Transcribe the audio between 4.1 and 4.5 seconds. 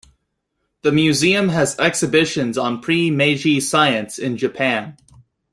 in